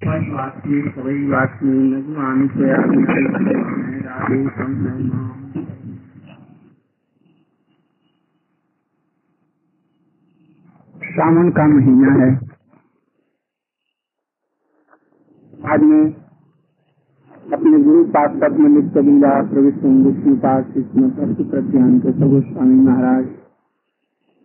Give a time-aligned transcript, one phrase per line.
[0.00, 0.24] सावन
[11.50, 12.40] का महीना है।
[15.70, 16.04] आज मैं
[17.52, 20.36] अपने गुरु पाक पद्मलित कबीरा प्रविष्ट विष्णु
[21.50, 23.24] प्रत्यान के सब स्वामी महाराज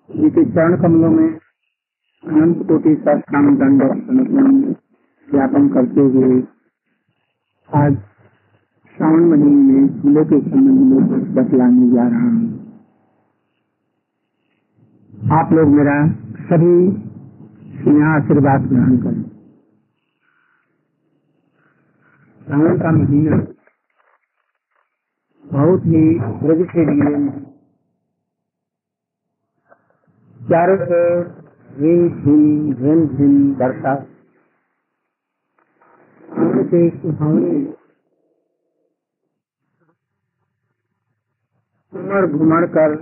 [0.10, 1.40] जी के चरण कमलों में
[2.24, 3.84] अनंत कोटि साष्टांग दंड
[5.32, 6.42] ज्ञापन करते हुए
[7.70, 7.96] आज
[8.98, 12.50] श्रावण महीने में झूले के संबंध में बतलाने जा रहा हूँ।
[15.32, 15.96] आप लोग मेरा
[16.50, 16.74] सभी
[17.78, 19.24] स्नेह आशीर्वाद ग्रहण करें।
[22.42, 23.38] श्रावण का महीना
[25.46, 26.04] बहुत ही
[26.44, 27.30] ब्रज के लिए
[30.40, 31.26] चारों ओर
[31.80, 33.54] रिम झिम झिम झिम
[36.44, 37.74] सुहावने
[41.94, 42.96] उमड़ घुमड़ कर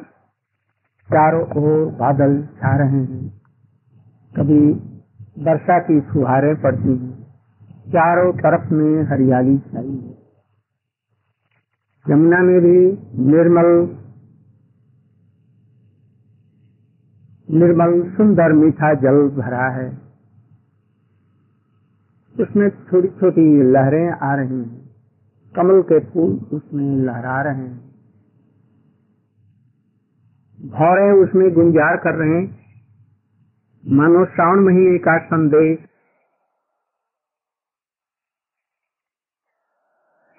[1.10, 3.42] चारों ओर बादल छा रहे हैं।
[4.36, 4.74] कभी
[5.44, 7.24] वर्षा की फुहारें पड़ती हैं।
[7.90, 10.18] चारों तरफ़ में हरियाली छाई है।
[12.10, 14.00] यमुना में भी निर्मल
[17.50, 20.09] निर्मल सुंदर मीठा जल भरा है।
[22.40, 24.90] उसमें छोटी छोटी लहरें आ रही हैं।
[25.56, 27.90] कमल के फूल उसमें लहरा रहे हैं।
[30.70, 32.60] भौरे उसमें गुंजार कर रहे हैं।
[33.88, 35.80] मानो श्रावण महीने का संदेश।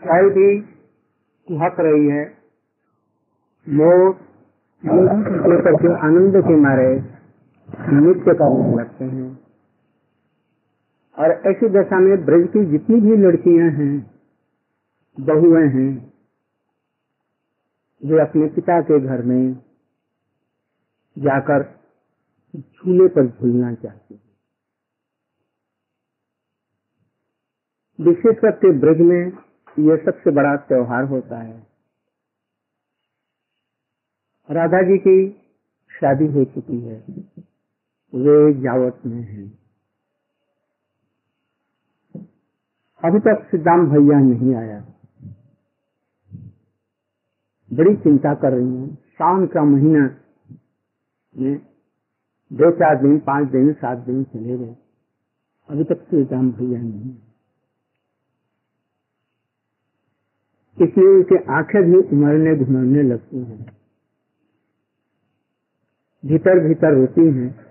[0.05, 0.61] शायद भी
[1.49, 2.35] कुहक रही है।
[3.69, 4.15] मोर
[5.95, 7.05] आनंद के मारे
[7.89, 9.50] नृत्य करने लगते हैं।
[11.21, 14.21] और ऐसी दशा में ब्रज की जितनी भी लड़कियाँ हैं,
[15.21, 16.13] बहुएँ हैं,
[18.05, 19.55] वे अपने पिता के घर में
[21.19, 21.81] जाकर
[22.57, 24.31] झूले पर झूलना चाहती हैं।
[28.01, 29.33] विशेष करके ब्रज में
[29.79, 31.67] यह सबसे बड़ा त्योहार होता है।
[34.51, 35.31] राधा जी की
[36.01, 37.05] शादी हो चुकी है।
[38.15, 39.60] वे जावत में हैं।
[43.05, 44.81] अभी तक सिद्धांत भैया नहीं आया।
[47.73, 50.21] बड़ी चिंता कर रही हैं। सावन का महीना
[51.37, 51.59] में
[52.53, 54.77] दो चार दिन, पाँच दिन, सात दिन चले गए।
[55.71, 57.17] अभी तक सिद्धांत भैया नहीं
[60.83, 63.77] इसलिए उनकी आँखें भी उमड़ने घुमड़ने लगती हैं।
[66.27, 67.67] भीतर भीतर रोती हैं।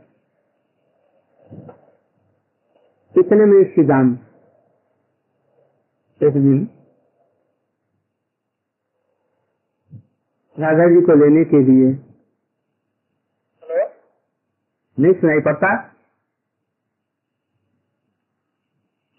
[3.18, 4.29] इतने में सिद्धांत
[6.22, 6.68] एक दिन
[10.58, 11.90] राधा जी को लेने के लिए।
[14.98, 15.70] नहीं सुनाई पड़ता?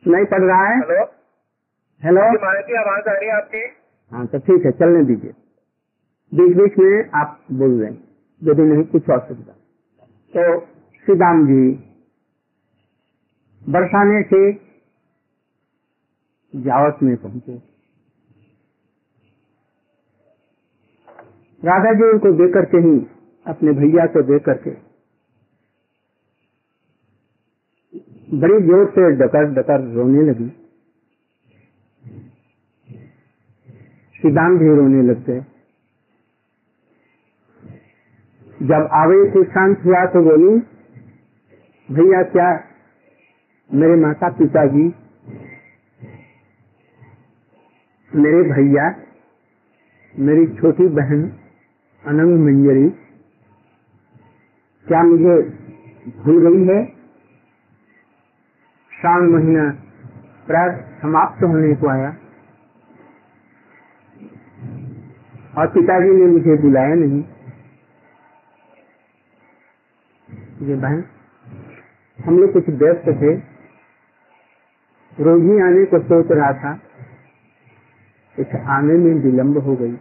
[0.05, 0.77] सुनाई पड़ रहा है?
[0.81, 1.05] हेलो?
[2.03, 2.23] हेलो?
[2.69, 3.65] की आवाज़ आ रही है आपकी?
[4.13, 5.33] हाँ तो ठीक है चलने दीजिए।
[6.33, 7.99] बीच बीच में आप बोल रहे हैं
[8.43, 9.53] यदि नहीं कुछ असुविधा
[10.35, 10.61] तो
[11.05, 11.63] श्री राम जी
[13.63, 14.41] बरसाने से
[16.55, 17.57] जावत में पहुँचे।
[21.63, 22.95] राधा जी उनको देकर के ही,
[23.47, 24.71] अपने भैया को देख करके
[28.35, 30.49] बड़ी ज़ोर से डकर डकर रोने लगी।
[34.21, 35.39] सिद्धांत भी रोने लगते।
[38.61, 40.59] जब आवेश शांत हुआ तो बोली,
[41.89, 42.49] भैया, क्या
[43.71, 44.89] मेरे माता पिता जी
[48.15, 48.95] मेरे भैया,
[50.19, 51.33] मेरी छोटी बहन,
[52.07, 52.91] अनंग मंजरी,
[54.89, 55.43] क्या मुझे
[56.19, 56.87] भूल गई है?
[59.01, 59.71] श्रावण महीना
[60.47, 62.17] प्राय समाप्त होने को आया।
[65.59, 67.25] और पिताजी ने मुझे बुलाया नहीं।
[70.69, 71.05] ये बहन,
[72.25, 73.51] हम लोग कुछ व्यस्त थे।
[75.23, 76.81] ही आने को सोच रहा था।
[78.37, 79.97] कुछ आने में विलंब हो गई।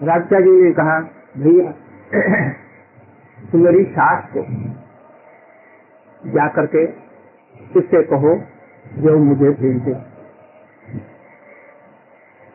[0.00, 0.98] राजा जी ने कहा,
[1.36, 1.70] भैया
[3.52, 4.42] तुम मेरी सास को
[6.24, 6.84] जा करके
[7.76, 8.34] उससे कहो
[8.98, 9.94] जो मुझे भेज दे।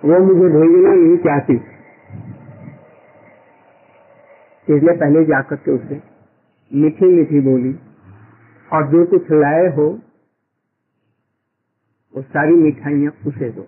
[0.04, 1.56] वो मुझे भेजना नहीं चाहती।
[4.68, 6.02] इसलिए पहले जाकर के उसे
[6.72, 7.74] मीठी मीठी बोली
[8.72, 9.88] और जो कुछ लाए हो
[12.16, 13.68] वो सारी मिठाइयाँ उसे दो।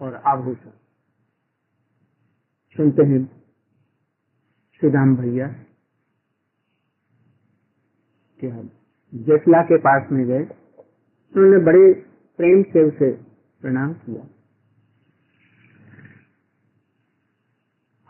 [0.00, 0.70] और आभूषण
[2.76, 3.42] सुनते हैं
[4.80, 5.48] श्रीराम भैया
[8.40, 8.70] कि हम
[9.14, 10.42] जेठला के पास में गए,
[11.36, 11.92] उन्होंने बड़े
[12.36, 13.10] प्रेम से उसे
[13.60, 14.28] प्रणाम किया।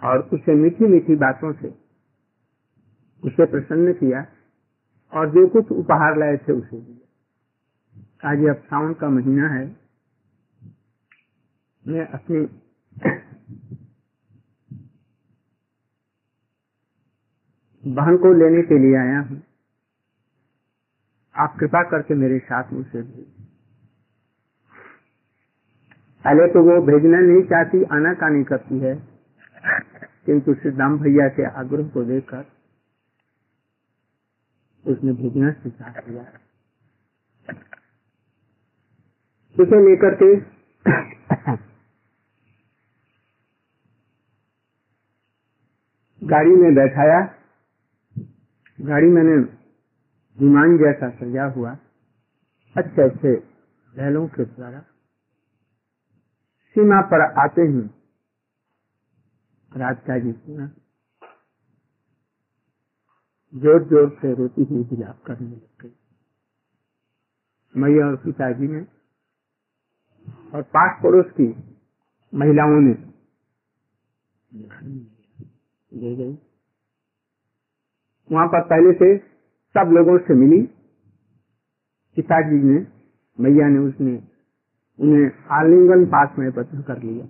[0.09, 1.69] और उसे मीठी मीठी बातों से
[3.25, 4.27] उसे प्रसन्न किया
[5.13, 7.04] और जो कुछ उपहार लाए थे उसे दिया।
[8.25, 9.65] आज अब सावन का महीना है।
[11.85, 12.39] मैं अपनी
[17.85, 19.41] बहन को लेने के लिए आया हूँ।
[21.35, 22.95] आप कृपा करके मेरे साथ भेज।
[26.25, 28.95] पहले तो वो भेजना नहीं चाहती, आना कानी करती है,
[30.27, 32.45] किंतु सिद्धाम भैया के आग्रह को देखकर
[34.85, 36.25] उसने भेजना स्वीकार किया।
[39.57, 40.29] उसे लेकर के।
[46.23, 47.21] गाड़ी में बैठाया।
[48.79, 49.37] गाड़ी मैंने
[50.39, 51.77] विमान जैसा सजा हुआ।
[52.77, 53.33] अच्छे अच्छे
[53.95, 54.81] लहलों के द्वारा।
[56.77, 57.83] सीमा पर आते ही
[59.73, 60.67] राधिका जी सुना।
[63.55, 65.95] ज़ोर ज़ोर से रोती हुई विलाप करने लग गई।
[67.75, 68.81] मैया और पिताजी ने
[70.55, 71.55] और पास पड़ोस की
[72.35, 73.15] महिलाओं ने।
[78.33, 79.19] वहाँ पर पहले से
[79.77, 80.63] सब लोगों से मिली।
[82.17, 82.87] पिताजी ने,
[83.41, 84.23] मैया ने, उसने,
[85.01, 87.27] उन्हें आलिंगन पास में पत्र कर लिया।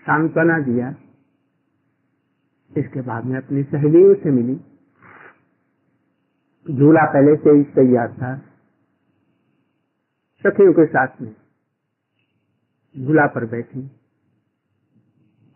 [0.00, 0.94] सांत्वना दिया।
[2.78, 4.54] इसके बाद में अपनी सहेलियों से मिली।
[6.74, 8.51] झूला पहले से ही तैयार था।
[10.42, 11.34] सखियों के साथ में
[12.96, 13.80] झूला पर बैठी।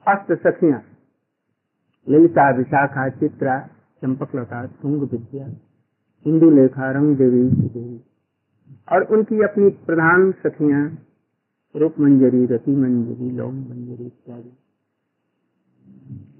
[0.07, 0.83] अष्ट सखियाँ,
[2.09, 3.59] ललिता, विशाखा, चित्रा,
[4.03, 5.47] चंपक, लता, तुंग, विद्या
[6.27, 8.01] हिंदू लेखा रंग देवी
[8.93, 10.81] और उनकी अपनी प्रधान सखिया
[11.75, 14.57] रूप मंजरी रति मंजरी लौंग मंजरी इत्यादि।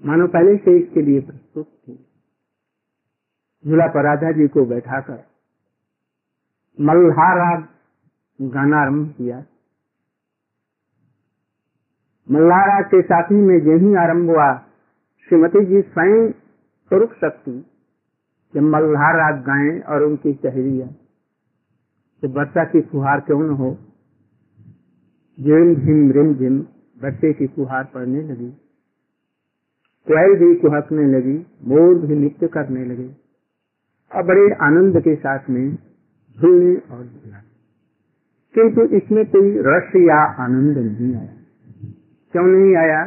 [0.05, 1.95] मानो पहले से इसके लिए प्रस्तुत थी।
[3.65, 5.23] झूला पर राधा जी को बैठाकर
[6.79, 7.76] मल्हार
[8.39, 9.43] गाना आरंभ किया।
[12.31, 14.53] मल्हारा के साथी में यही आरंभ हुआ,
[15.29, 17.65] श्रीमती जी स्वयं स्वरूप शक्ति,
[18.55, 20.89] जब मल्हार गाएँ और उनकी सहेलियाँ
[22.23, 23.77] तो वर्षा की फुहार क्यों न हो,
[25.39, 26.59] झिम झिम रिम झिम
[27.01, 28.49] बच्चे की फुहार पड़ने लगी।
[30.07, 33.15] कोयल भी कुहकने लगी, मोर भी नृत्य करने लगे।
[34.15, 35.75] और बड़े आनंद के साथ में
[36.37, 37.43] झूलने और झूला।
[38.53, 41.37] किंतु इसमें कोई रस या आनंद नहीं आया।
[42.31, 43.05] क्यों नहीं आया?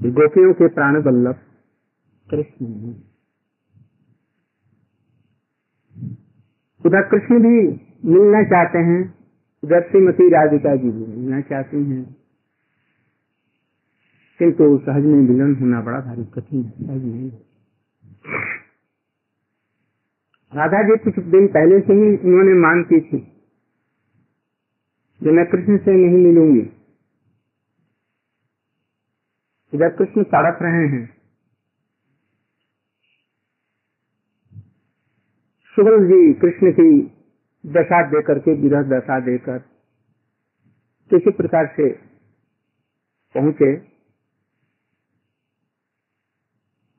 [0.00, 1.34] गोपियों के प्राण बल्लभ
[2.30, 2.94] कृष्ण
[6.86, 9.14] उधर कृष्ण भी मिलना चाहते हैं,
[9.64, 12.16] उधर श्रीमती राधिका जी भी मिलना चाहती हैं।
[14.38, 17.42] किंतु सहज में मिलन होना बड़ा भारी कठिन है
[20.52, 23.18] राधा जी कुछ दिन पहले से ही उन्होंने मांग की थी
[25.20, 26.60] जो मैं कृष्ण से नहीं मिलूँगी।
[29.72, 31.04] इधर कृष्ण तड़प रहे हैं
[35.76, 36.90] सुगल जी कृष्ण की
[37.64, 39.58] दशा देकर के, विरह दशा देकर
[41.10, 41.88] किसी प्रकार से
[43.34, 43.72] पहुँचे।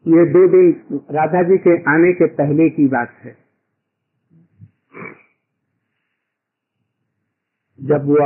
[0.05, 0.71] ये दो दिन
[1.11, 3.42] राधा जी के आने के पहले की बात है।
[7.83, 8.17] जब वो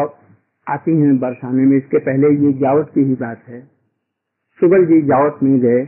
[0.68, 3.62] आती हैं बरसाने में, इसके पहले ये जावत की ही बात है।
[4.60, 5.82] सुगल जी जावत में गए।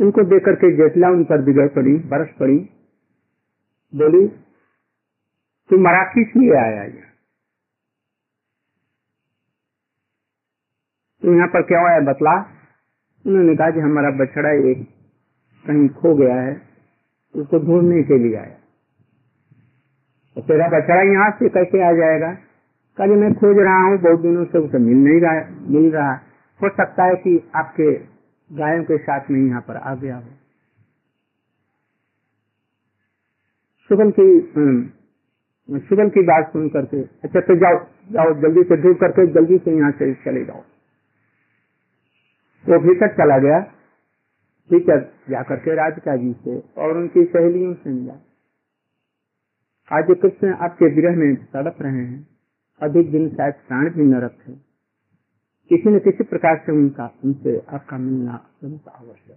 [0.00, 2.58] उनको देख करके जेठला उन पर बिगड़ पड़ी, बरस पड़ी।
[3.92, 4.26] बोली,
[5.70, 7.10] तू मराठी से लिए आया यहाँ
[11.22, 12.32] तो यहाँ पर क्या आया बतला?
[13.24, 14.88] उन्होंने कहा कि हमारा बछड़ा एक
[15.66, 16.62] कहीं खो गया है,
[17.34, 18.61] उसको ढूँढने के लिए आया।
[20.36, 22.32] तो तेरा बछड़ा यहाँ से कैसे आ जाएगा?
[22.98, 26.12] कल मैं खोज रहा हूँ, बहुत दिनों से उसे मिल नहीं रहा, मिल रहा।
[26.60, 27.92] हो सकता है कि आपके
[28.50, 30.30] गायों के साथ में यहाँ पर आ गया हो।
[33.90, 34.26] सुगल की
[35.88, 37.78] सुगल की बात सुन करके अच्छा तो जाओ
[38.12, 40.62] जाओ, जल्दी से ढूंढ करके जल्दी से यहाँ से चले जाओ।
[42.64, 43.58] वो भीतर चला गया।
[44.70, 48.14] भीतर जाकर के राधिका जी से और उनकी सहेलियों से मिला।
[49.90, 52.26] आज कृष्ण आपके विरह में तड़प रहे हैं।
[52.80, 54.52] अधिक दिन शायद प्राण भी न रखे।
[55.70, 59.36] किसी न किसी प्रकार से उनका, उनसे आपका मिलना अत्यंत आवश्यक।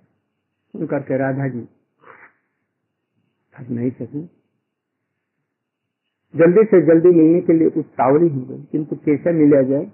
[0.74, 1.68] सुन करके राधा जी
[3.72, 4.22] नहीं सकी
[6.34, 9.86] जल्दी से जल्दी मिलने के लिए उतावली हो गई, किंतु कैसे मिला जाए?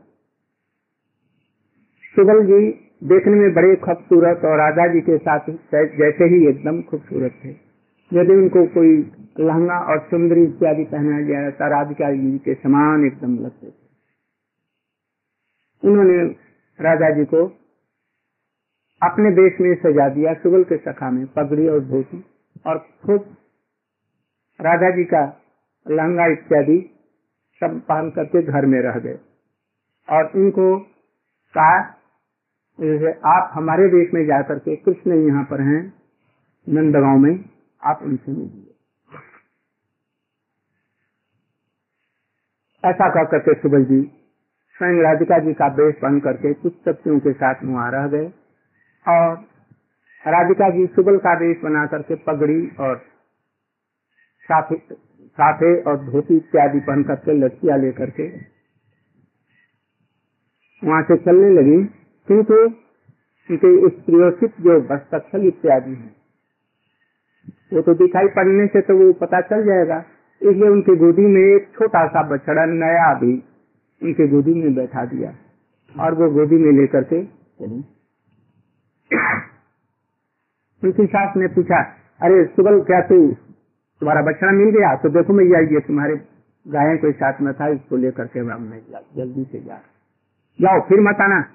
[2.15, 2.72] सुबल जी
[3.03, 5.51] देखने में बड़े खूबसूरत और राधा जी के साथ
[5.98, 7.71] जैसे ही एकदम खूबसूरत थे।
[8.12, 8.91] यदि उनको कोई
[9.39, 13.74] लहंगा और सुंदरी इत्यादि पहनाया गया था राधिका जी के समान एकदम लगते थे।
[15.84, 16.18] उन्होंने
[16.80, 17.46] राजा जी को
[19.01, 22.24] अपने देश में सजा दिया, सुगल के सखा में पगड़ी और धोती,
[22.68, 23.36] और खुद
[24.60, 25.22] राधा जी का
[25.86, 26.80] लहंगा इत्यादि
[27.62, 29.18] सब पहन करके घर में रह गए।
[30.08, 30.68] और इनको
[31.53, 31.77] कहा
[33.27, 35.82] आप हमारे देश में जाकर के कृष्ण यहाँ पर हैं,
[36.68, 37.34] नंदगांव में
[37.84, 38.70] आप उनसे मिलिए।
[42.84, 44.02] ऐसा कह करके सुबल जी,
[44.80, 48.28] स्वयं राधिका जी का बेस बन करके कुछ शक्तियों के साथ वहाँ रह गए
[49.06, 49.34] और
[50.26, 52.98] राधिका जी सुबल का बेस बना करके पगड़ी और
[54.50, 58.28] साफे और धोती इत्यादि पहन करके लड़कियाँ लेकर के
[60.82, 61.84] वहाँ से चलने लगी।
[62.28, 62.56] किंतु
[63.50, 63.94] उनके इस
[64.62, 66.21] जो बस्तल इत्यादि है
[67.74, 70.06] वो तो दिखाई पड़ने से तो वो पता चल जाएगा।
[70.42, 73.44] इसलिए उनकी गोदी में एक छोटा सा बछड़ा नया भी
[74.04, 75.34] उनकी गोदी में बैठा दिया।
[76.00, 77.42] और वो गोदी में लेकर के
[80.84, 81.82] उनकी सास ने पूछा,
[82.22, 83.32] अरे, सुबल, क्या तू
[84.00, 84.96] तुम्हारा बछड़ा मिल गया?
[84.96, 86.22] तो देखो, मैं ये तुम्हारे
[86.68, 88.82] गाय कोई साथ में था, इसको लेकर के मैं
[89.18, 89.75] जल्दी से जा।
[90.62, 91.46] जाओ, फिर मत आना।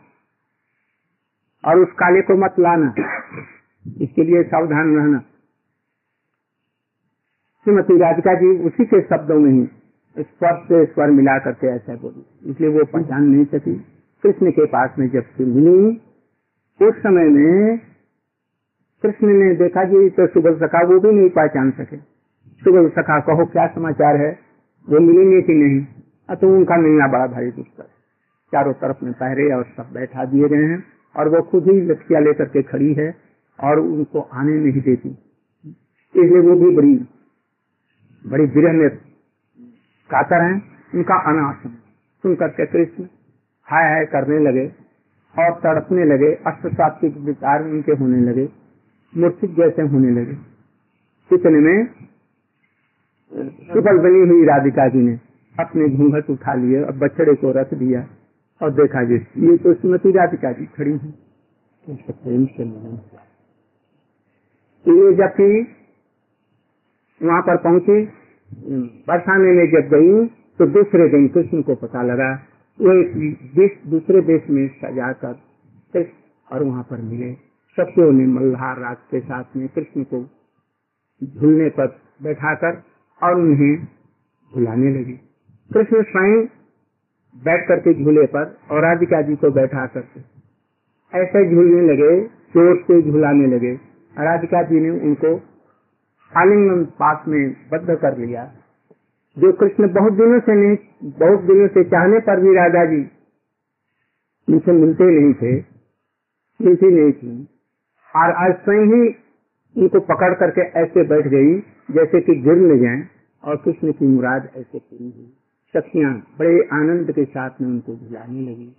[1.64, 2.94] और उस काले को मत लाना।
[4.00, 5.22] इसके लिए सावधान रहना।
[7.66, 9.62] श्रीमती राधिका जी उसी के शब्दों में ही
[10.18, 13.74] स्वर से स्वर मिला करके ऐसा बोली। इसलिए वो पहचान नहीं सकी।
[14.22, 15.88] कृष्ण के पास में जब से मिली,
[16.80, 17.78] उस समय में
[19.02, 23.44] कृष्ण ने देखा जी तो सुबह सखा वो भी नहीं पहचान सके। सुबह सखा कहो,
[23.46, 24.30] क्या समाचार है?
[24.88, 26.36] वो मिलेंगे कि नहीं?
[26.36, 27.90] तो उनका मिलना बड़ा भारी दुष्कर।
[28.52, 30.82] चारों तरफ़ में पहरे और सब बैठा दिए गए हैं
[31.16, 33.14] और वो खुद ही लठिया लेकर के खड़ी है
[33.58, 35.08] और उनको आने नहीं देती।
[36.16, 36.98] इसलिए वो भी बड़ी
[38.26, 38.88] बड़ी विरह में
[40.10, 40.52] कातर है
[40.94, 41.66] उनका अनाश
[42.24, 43.04] सुन करके कृष्ण
[43.68, 44.66] हाय हाय करने लगे
[45.34, 48.48] और तड़पने लगे अष्टसात्विक विचार उनके होने लगे
[49.12, 50.36] मूर्छित जैसे होने लगे।
[51.30, 51.86] इतने में
[53.72, 55.18] सुबल बनी हुई राधिका जी ने
[55.54, 58.06] अपने घूंघट उठा लिए और बछड़े को रख दिया
[58.60, 61.10] और देखा जी ये तो श्रीमती राधिका जी खड़ी है।
[61.86, 62.64] प्रेम से
[64.86, 65.48] ये जबकि
[67.20, 68.02] वहाँ पर पहुँची।
[69.08, 70.26] बरसाने में जब गई
[70.60, 72.30] तो दूसरे दिन कृष्ण को पता लगा
[72.80, 73.12] वो एक
[73.54, 76.04] देश, दूसरे देश में सजा कर
[76.48, 77.32] और वहाँ पर मिले।
[77.78, 80.20] सत्यों ने मल्हार राज के साथ में कृष्ण को
[81.22, 81.86] झूलने पर
[82.22, 82.82] बैठाकर
[83.20, 83.76] और उन्हें
[84.52, 85.12] झुलाने लगी।
[85.70, 86.44] कृष्ण स्वयं
[87.36, 90.20] बैठ करके झूले पर और राधिका जी को बैठा करके
[91.12, 92.12] ऐसे झूलने लगे
[92.54, 93.72] चोट से झुलाने लगे।
[94.16, 95.34] राधिका जी ने उनको
[96.32, 98.44] आलिंगन पास में बद्ध कर लिया।
[99.38, 103.10] जो कृष्ण बहुत दिनों से नहीं, बहुत दिनों से चाहने पर भी राधा जी
[104.48, 105.64] उनसे मिलते नहीं थे,
[106.62, 107.48] मिलती नहीं थी।
[108.16, 109.14] और आज स्वयं ही
[109.76, 111.58] उनको पकड़ करके ऐसे बैठ गई,
[111.90, 113.08] जैसे कि गिर न जाए,
[113.44, 115.32] और कृष्ण की मुराद ऐसे पूरी हुई
[115.74, 118.76] सखियाँ बड़े आनंद के साथ में उनको झुलाने लगी।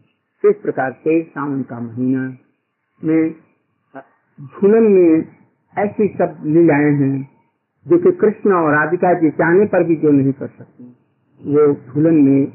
[0.50, 2.38] इस प्रकार से सावन का महीना
[3.04, 3.32] में
[4.40, 5.26] झूलन में
[5.78, 7.37] ऐसी सब लीलाएँ हैं।
[7.88, 10.84] जो कि कृष्ण और राधिका जी चाहने पर भी जो नहीं कर सकते।
[11.42, 12.48] वो झूलन में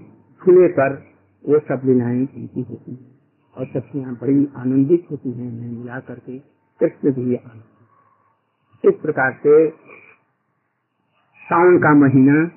[0.43, 1.03] झूले पर
[1.45, 3.11] वो सब लीलाएँ उनकी होती हैं
[3.57, 6.39] और सखियाँ बड़ी आनंदित होती हैं उन्हें मिला करके
[6.81, 9.69] कृष्ण भी आनंद। इस प्रकार से
[11.43, 12.51] सावन का महीना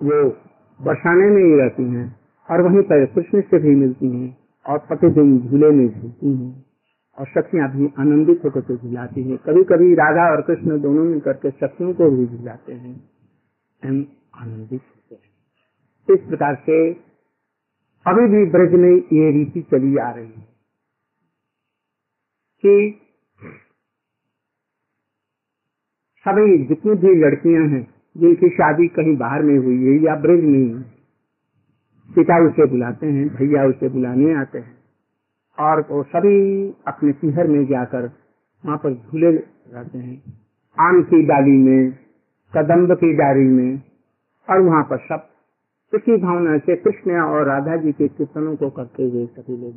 [0.00, 0.28] वो
[0.80, 5.38] बरसाने में ही रहती हैं और वहीं पर कृष्ण से भी मिलती हैं और प्रतिदिन
[5.40, 6.69] झूले में झूलती हैं।
[7.20, 11.32] और शक्तियाँ भी आनंदित होकर के झुलाती है। कभी कभी राधा और कृष्ण दोनों मिलकर
[11.32, 12.94] के शक्तियों को भी झुलाते हैं
[13.82, 16.78] हम आनंदित होते हैं। इस प्रकार से
[18.06, 20.48] अभी भी ब्रज में ये रीति चली आ रही है
[22.64, 23.00] कि
[26.26, 27.82] सभी जितनी भी लड़कियाँ हैं,
[28.16, 30.82] जिनकी शादी कहीं बाहर में हुई है या ब्रज में,
[32.10, 34.79] पिता उसे बुलाते हैं, भैया उसे बुलाने आते हैं।
[35.60, 38.02] और वो सभी अपने पिहर में जाकर
[38.66, 40.22] वहाँ पर झूले रहते हैं।
[40.80, 41.92] आम की डाली में,
[42.56, 43.82] कदम्ब की डाली में,
[44.50, 45.28] और वहाँ पर सब
[45.94, 49.74] इसी भावना से कृष्ण और राधा जी के कीर्तनों को करते हुए सभी लोग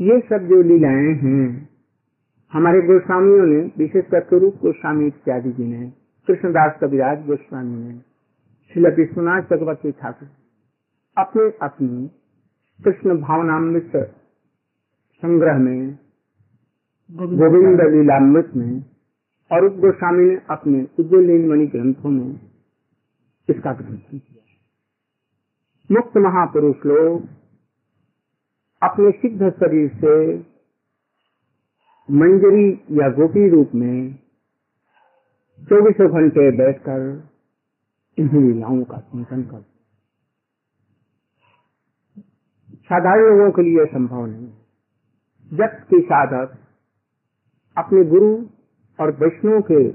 [0.00, 1.68] ये सब जो लीलाएँ हैं,
[2.52, 5.92] हमारे गोस्वामियों ने, विशेष करके रूप गोस्वामी इत्यादि जी ने,
[6.26, 7.98] कृष्णदास कविराज गोस्वामी ने
[8.72, 10.28] श्री विश्वनाथ चक्रवर्ती ठाकुर
[11.18, 12.10] अपने अपनी
[12.80, 13.92] कृष्ण भावनामृत
[15.22, 15.98] संग्रह में
[17.10, 18.84] गोविंद लीलामृत। में
[19.50, 22.40] और उप गोस्वामी ने अपने उज्जवलीन मणि ग्रंथों में
[23.48, 24.56] इसका ग्रंथन किया है।
[25.90, 27.28] मुक्त महापुरुष लोग
[28.82, 30.16] अपने सिद्ध शरीर से
[32.08, 32.68] मंजरी
[33.00, 34.14] या गोपी रूप में
[35.62, 37.02] चौबीसों घंटे बैठकर
[38.18, 39.71] इन्हीं लीलाओं का चिंतन करते
[42.92, 44.48] साधारण लोगों के लिए संभव नहीं
[45.52, 46.58] जब की साधक
[47.76, 48.46] अपने गुरु
[49.00, 49.88] और वैष्णव के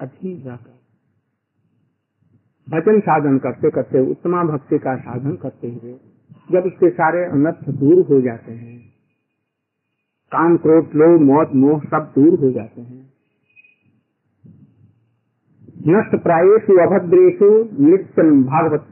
[0.00, 0.78] अधीन रहकर
[2.68, 5.92] भजन साधन करते करते, उत्तमा भक्ति का साधन करते हुए,
[6.52, 8.78] जब उसके सारे अनर्थ दूर हो जाते हैं
[10.32, 13.12] काम क्रोध, लोभ, मौत, मोह सब दूर हो जाते हैं।
[15.88, 18.86] नष्ट प्रायेशु अभद्रेशु नित्यम भागवत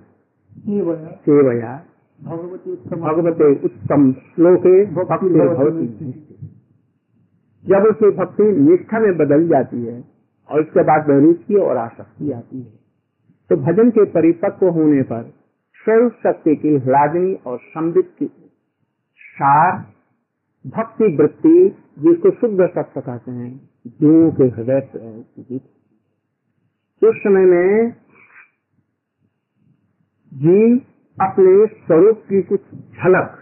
[1.21, 1.85] सेवया।
[2.21, 6.11] भगवते उत्तम। श्लोके भक्ति भवती।
[7.65, 10.03] जब उसकी भक्ति निष्ठा में बदल जाती है
[10.49, 12.79] और उसके बाद रुचि और आसक्ति आती है
[13.51, 15.23] तो भजन के परिपक्व होने पर
[15.77, 18.27] स्वरूप शक्ति की हलादनी और संबित की
[19.33, 19.79] सार
[20.65, 21.59] भक्ति वृत्ति
[21.99, 23.51] जिसको शुद्ध सत्य कहते हैं
[23.87, 24.81] जीवों के हृदय
[27.03, 27.91] उस समय में
[30.33, 30.81] जीव
[31.21, 33.39] अपने स्वरूप की कुछ झलक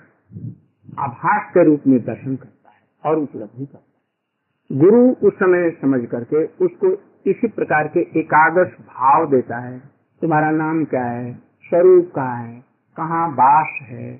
[0.98, 6.06] आभास के रूप में दर्शन करता है और उपलब्धि करता है। गुरु उस समय समझ
[6.06, 6.92] करके उसको
[7.30, 9.78] इसी प्रकार के एकादश भाव देता है।
[10.20, 11.34] तुम्हारा नाम क्या है?
[11.34, 12.64] स्वरूप कहा है?
[12.96, 14.12] कहाँ बास है?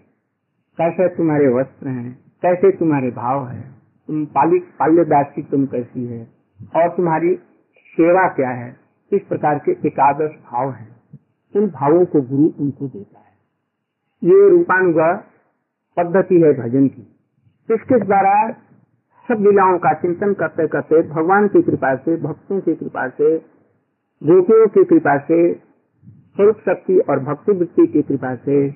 [0.79, 2.19] कैसे तुम्हारे वस्त्र हैं?
[2.43, 3.71] कैसे तुम्हारे भाव है?
[4.07, 6.29] तुम पाली पाल्यदासी तुम कैसी है?
[6.77, 7.35] और तुम्हारी
[7.87, 8.77] सेवा क्या है?
[9.13, 10.89] इस प्रकार के एकादश भाव है।
[11.57, 13.26] उन भावों को गुरु उनको देता है।
[14.23, 15.13] ये रूपानुगा
[15.97, 17.03] पद्धति है भजन की।
[17.71, 18.35] इसके द्वारा
[19.29, 23.37] सब लीलाओं का चिंतन करते करते भगवान की कृपा से, भक्तों की कृपा से,
[24.23, 28.67] गोपियों की कृपा से, स्वरूप शक्ति और भक्ति वृत्ति की कृपा से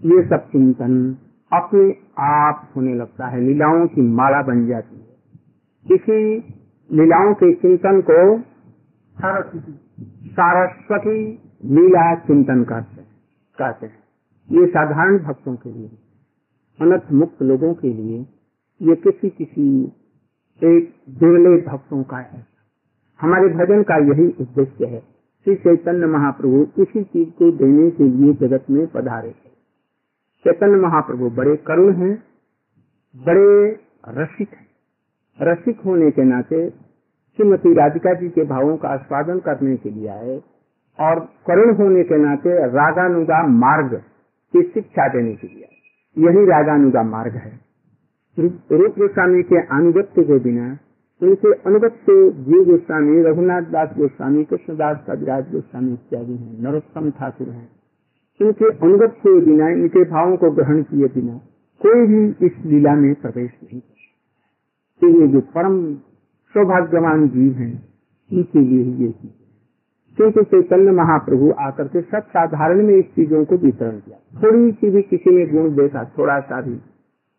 [0.00, 1.16] ये सब चिंतन
[1.52, 6.36] अपने आप होने लगता है। लीलाओं की माला बन जाती है। इसी
[6.90, 8.18] लीलाओं के चिंतन को
[10.32, 11.20] सारस्वती
[11.64, 13.02] लीला चिंतन करते
[13.58, 14.05] कहते हैं।
[14.50, 15.90] ये साधारण भक्तों के लिए,
[16.80, 18.26] अनर्थ मुक्त लोगों के लिए,
[18.82, 19.84] ये किसी किसी
[20.64, 22.46] एक दुर्लभ भक्तों का है।
[23.20, 25.00] हमारे भजन का यही उद्देश्य है।
[25.44, 29.50] श्री चैतन्य महाप्रभु इसी चीज़ को देने के लिए जगत में पधारे थे
[30.44, 32.22] चैतन्य महाप्रभु बड़े करुण हैं,
[33.16, 34.66] बड़े रसिक हैं।
[35.42, 36.70] रसिक होने के नाते
[37.36, 40.42] श्रीमती राधिका जी के भावों का आस्वादन करने के लिए आए
[41.00, 44.02] और करुण होने के नाते रागानुगा मार्ग
[44.56, 45.68] की शिक्षा देने के लिए।
[46.18, 47.60] यही रागानुगा मार्ग है।
[48.38, 50.78] रूप गोस्वामी के अनुगत्य के बिना
[51.22, 57.68] उनके अनुगत्य जीव गोस्वामी, रघुनाथ दास गोस्वामी, कृष्णदास कविराज गोस्वामी इत्यादि हैं, नरोत्तम ठाकुर हैं।
[58.40, 61.36] इनके अनुगत के बिना, इनके भावों को ग्रहण किए बिना,
[61.82, 63.94] कोई भी इस लीला में प्रवेश नहीं कर
[65.06, 65.94] सकता। ये जो परम
[66.54, 67.88] सौभाग्यवान जीव हैं,
[68.32, 69.45] इनके लिए ही ये चीज़
[70.18, 74.90] क्योंकि चैतन्य महाप्रभु आकर के सब साधारण में इस चीज़ों को वितरण किया। थोड़ी सी
[74.90, 76.74] भी किसी ने गुण देखा, थोड़ा सा भी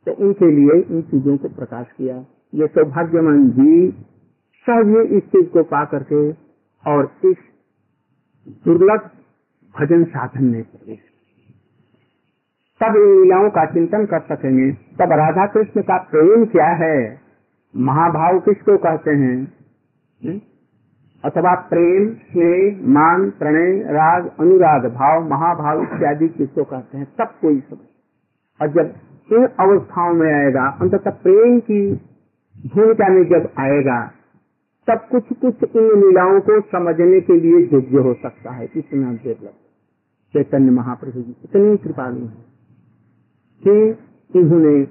[0.08, 3.92] तो उनके लिए इन चीज़ों को प्रकाश किया। ये सौभाग्यवान जी
[4.68, 6.32] सब ये इस चीज़ को पा करके
[6.86, 7.38] और इस
[8.66, 9.10] दुर्लभ
[9.76, 11.00] भजन साधन में प्रवेश
[12.82, 17.22] तब इन लीलाओं का चिंतन कर सकेंगे। तब राधा कृष्ण का प्रेम क्या है?
[17.76, 19.38] महाभाव किसको कहते हैं?
[20.22, 20.40] हुँ?
[21.26, 27.60] अथवा प्रेम, स्नेह, मान, प्रणय, राग, अनुराग, भाव, महाभाव इत्यादि किसको कहते हैं, सब कोई
[27.60, 27.80] समझ
[28.62, 28.94] और जब
[29.34, 31.92] इन अवस्थाओं में आएगा, अंततः प्रेम की
[32.68, 34.12] भूमिका में जब आएगा,
[34.88, 39.54] तब कुछ कुछ इन लीलाओं को समझने के लिए योग्य हो सकता है। इतना डेवलप
[40.34, 42.46] चैतन्य महाप्रभु जी, इतनी कृपालु है
[43.64, 43.98] कि
[44.40, 44.84] इन्होंने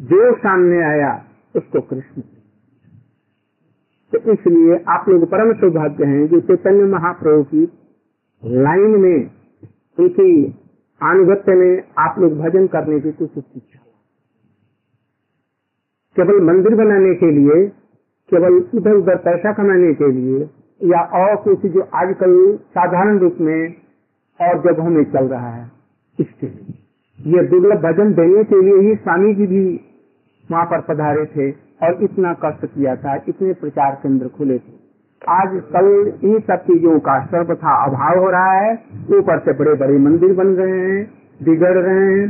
[0.00, 1.24] जो सामने आया,
[1.56, 2.22] उसको कृष्ण
[4.12, 7.68] तो इसलिए आप लोग परम सौभाग्य हैं जो चैतन्य महाप्रभु की
[8.62, 9.30] लाइन में
[9.98, 10.32] उनकी
[11.00, 13.78] अनुगत्य में आप लोग भजन करने की कुछ इच्छा
[16.16, 17.66] केवल मंदिर बनाने के लिए,
[18.30, 20.48] केवल इधर उधर पैसा कमाने के लिए,
[20.80, 23.74] या और कुछ जो आजकल साधारण रूप में
[24.40, 25.70] और जगहों में चल रहा है,
[26.18, 29.64] इसके लिए। ये दुर्लभ भजन देने के लिए ही स्वामी जी भी
[30.50, 34.78] वहाँ पर पधारे थे। और इतना कष्ट किया था, इतने प्रचार केंद्र खुले थे।
[35.22, 35.86] आज कल
[36.24, 38.72] इन सब चीज़ों का सर्वथा अभाव हो रहा है।
[39.18, 41.04] ऊपर से बड़े बड़े मंदिर बन रहे हैं,
[41.40, 42.26] बिगड़ रहे हैं,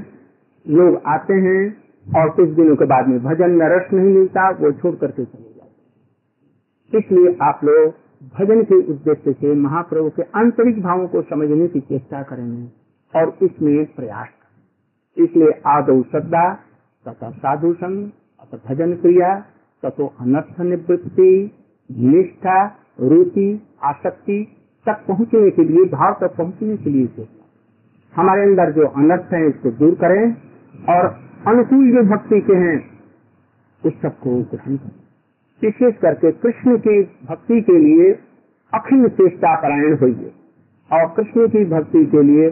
[0.67, 1.63] लोग आते हैं
[2.07, 5.43] और कुछ दिनों के बाद में भजन में रस नहीं मिलता, वो छोड़ करके चले
[5.43, 7.95] जाते इसलिए आप लोग
[8.35, 12.69] भजन के उद्देश्य से महाप्रभु के आंतरिक भावों को समझने की चेष्टा करेंगे
[13.15, 16.49] और इसमें प्रयास करें। इसलिए आदो श्रद्धा
[17.07, 18.11] तथा साधु संग
[18.41, 19.35] अथ भजन क्रिया
[19.83, 21.33] तथो अनर्थ निवृत्ति,
[21.91, 22.57] निष्ठा,
[23.01, 23.49] रुचि,
[23.83, 24.39] आसक्ति
[24.87, 29.47] तक पहुँचने के लिए, भाव तक पहुँचने के लिए चेष्टा हमारे अंदर जो अनर्थ है
[29.49, 30.25] इसको दूर करें
[30.89, 31.07] और
[31.47, 32.79] अनुकूल जो भक्ति के हैं,
[33.83, 34.99] उस सबको ग्रहण करें।
[35.63, 38.13] विशेष करके कृष्ण की भक्ति के लिए
[38.73, 40.33] अखिल चेष्टा परायण होइए
[40.91, 42.49] और कृष्ण की भक्ति के लिए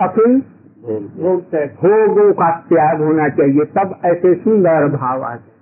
[0.00, 0.40] अखिल
[0.86, 5.54] भोगों का त्याग होना चाहिए, तब ऐसे सुंदर भाव आ जाए।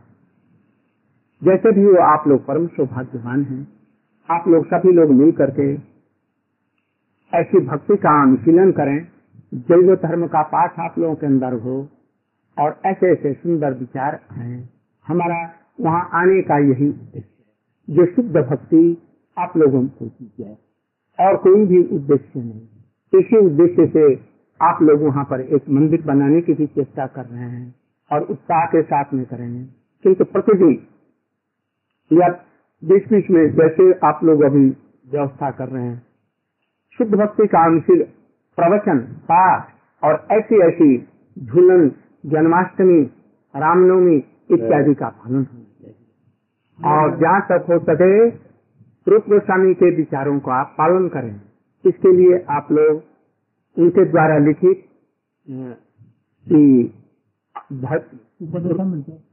[1.42, 3.66] जैसे भी वो आप लोग परम सौभाग्यवान हैं,
[4.28, 5.72] आप लोग सभी लोग मिल करके
[7.32, 8.98] ऐसी भक्ति का अनुशीलन करें,
[9.52, 11.76] जैव धर्म का पाठ आप लोगों के अंदर हो,
[12.56, 14.62] और ऐसे ऐसे सुंदर विचार आए
[15.06, 15.38] हमारा
[15.80, 18.84] वहाँ आने का यही उद्देश्य जो शुद्ध भक्ति
[19.36, 20.56] आप लोगों को की जाए,
[21.18, 26.40] और कोई भी उद्देश्य नहीं। इसी उद्देश्य से आप लोग वहाँ पर एक मंदिर बनाने
[26.40, 27.74] की भी चेष्टा कर रहे हैं
[28.12, 29.64] और उत्साह के साथ में करेंगे।
[30.02, 30.86] किंतु प्रतिदिन,
[32.12, 32.28] या
[32.84, 34.66] बीच बीच में जैसे आप लोग अभी
[35.12, 36.02] व्यवस्था कर रहे हैं,
[36.98, 38.02] शुद्ध भक्ति का अनुशील
[38.56, 39.68] प्रवचन, पाठ
[40.04, 41.88] और ऐसी ऐसी झूलन,
[42.26, 43.02] जन्माष्टमी,
[43.56, 44.16] रामनवमी
[44.50, 45.94] इत्यादि का पालन होना चाहिए।
[46.84, 48.28] और जहाँ तक हो सके
[49.10, 51.40] रूप गोस्वामी के विचारों का पालन करें।
[51.84, 53.13] इसके लिए आप लोग
[53.78, 54.84] उनके द्वारा लिखित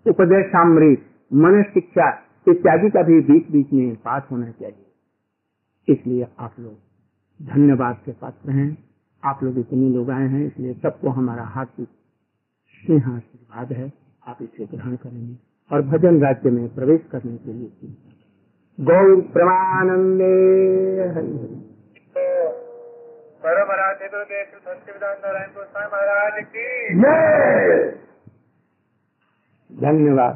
[0.08, 1.01] उपदेशामृत
[1.34, 2.10] मन शिक्षा
[2.47, 4.86] इत्यादि का भी बीच बीच में पाठ होना चाहिए।
[5.93, 6.73] इसलिए आप लोग
[7.45, 8.77] धन्यवाद के पात्र हैं।
[9.23, 11.88] आप लोग इतने लोग आए हैं, इसलिए सबको हमारा हार्दिक
[12.82, 13.93] स्नेह आशीर्वाद है।
[14.27, 15.36] आप इसे ग्रहण करेंगे
[15.71, 17.71] और भजन राज्य में प्रवेश करने के लिए।
[18.80, 20.23] गौ प्रमानंदे
[21.15, 21.70] हरि।
[23.43, 23.97] महाराज
[26.51, 26.67] की
[29.69, 30.36] धन्यवाद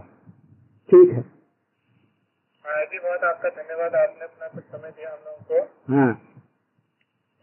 [0.90, 5.58] ठीक है महाराज जी बहुत आपका धन्यवाद। आपने अपना कुछ समय दिया हम लोगों को।
[5.94, 6.08] हाँ।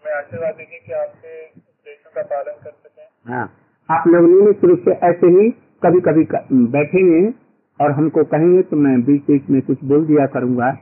[0.05, 3.45] मैं आशीर्वाद देंगे कि आपके उपदेशों का पालन कर सकें। हाँ।
[3.89, 5.51] आप लोग नियमित रूप से ऐसे ही
[5.83, 6.25] कभी कभी
[6.73, 7.23] बैठेंगे
[7.81, 10.73] और हमको कहेंगे तो मैं बीच बीच में कुछ बोल दिया करूँगा।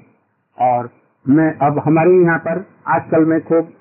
[0.59, 0.91] और
[1.27, 3.73] मैं अब हमारे यहाँ पर आजकल मैं खूब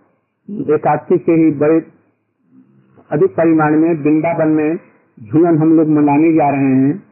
[0.49, 1.91] एकादशी से ही बड़े
[3.11, 4.79] अधिक परिमाण में वृंदावन में
[5.23, 7.03] झूलन हम लोग मनाने जा रहे हैं।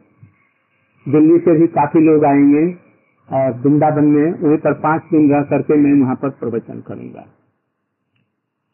[1.08, 2.78] दिल्ली से भी काफ़ी लोग आएँगे
[3.32, 7.20] और वृंदावन में वहीं पर पाँच दिन रह करके मैं वहाँ पर प्रवचन करूँगा।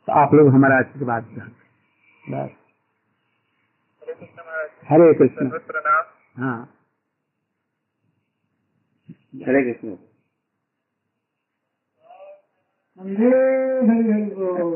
[0.07, 1.23] तो आप लोग हमारा आशीर्वाद
[2.31, 2.51] बस।
[4.89, 5.59] हरे कृष्ण।
[6.37, 6.71] हाँ।
[9.47, 10.14] हरे कृष्ण।
[12.99, 13.31] हरे
[13.89, 14.75] हरि बोल